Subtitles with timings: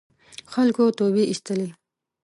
[0.53, 1.67] خلکو توبې اېستلې.